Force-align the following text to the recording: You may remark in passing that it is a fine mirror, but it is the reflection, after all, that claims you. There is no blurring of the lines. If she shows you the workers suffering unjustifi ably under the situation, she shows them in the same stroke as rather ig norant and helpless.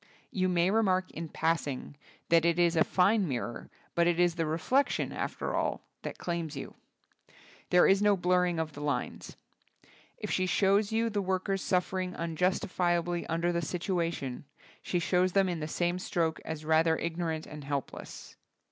You 0.31 0.49
may 0.49 0.71
remark 0.71 1.11
in 1.11 1.29
passing 1.29 1.95
that 2.29 2.43
it 2.43 2.57
is 2.57 2.75
a 2.75 2.83
fine 2.83 3.27
mirror, 3.27 3.69
but 3.93 4.07
it 4.07 4.19
is 4.19 4.33
the 4.33 4.47
reflection, 4.47 5.11
after 5.11 5.53
all, 5.53 5.81
that 6.01 6.17
claims 6.17 6.57
you. 6.57 6.73
There 7.69 7.85
is 7.85 8.01
no 8.01 8.17
blurring 8.17 8.57
of 8.57 8.73
the 8.73 8.81
lines. 8.81 9.37
If 10.17 10.31
she 10.31 10.47
shows 10.47 10.91
you 10.91 11.11
the 11.11 11.21
workers 11.21 11.61
suffering 11.61 12.13
unjustifi 12.15 12.95
ably 12.95 13.27
under 13.27 13.51
the 13.51 13.61
situation, 13.61 14.45
she 14.81 14.97
shows 14.97 15.33
them 15.33 15.47
in 15.47 15.59
the 15.59 15.67
same 15.67 15.99
stroke 15.99 16.39
as 16.43 16.65
rather 16.65 16.97
ig 16.97 17.19
norant 17.19 17.45
and 17.45 17.63
helpless. 17.63 18.37